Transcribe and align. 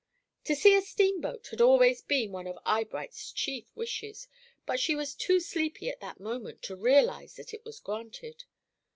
To 0.45 0.55
see 0.55 0.73
a 0.73 0.81
steamboat 0.81 1.45
had 1.49 1.61
always 1.61 2.01
been 2.01 2.31
one 2.31 2.47
of 2.47 2.57
Eyebright's 2.65 3.31
chief 3.31 3.69
wishes, 3.75 4.27
but 4.65 4.79
she 4.79 4.95
was 4.95 5.13
too 5.13 5.39
sleepy 5.39 5.91
at 5.91 5.99
that 5.99 6.19
moment 6.19 6.63
to 6.63 6.75
realize 6.75 7.35
that 7.35 7.53
it 7.53 7.63
was 7.65 7.79
granted. 7.79 8.45